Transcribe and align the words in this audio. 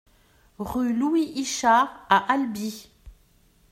Rue 0.57 0.93
Louis 0.97 1.31
Ichard 1.35 2.07
à 2.09 2.17
Albi 2.33 2.89